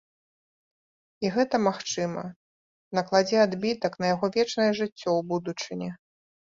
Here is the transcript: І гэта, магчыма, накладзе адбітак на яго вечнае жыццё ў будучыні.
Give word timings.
І 1.25 1.31
гэта, 1.35 1.55
магчыма, 1.67 2.25
накладзе 2.99 3.37
адбітак 3.47 3.93
на 4.03 4.13
яго 4.15 4.35
вечнае 4.41 4.71
жыццё 4.83 5.01
ў 5.15 5.21
будучыні. 5.33 5.89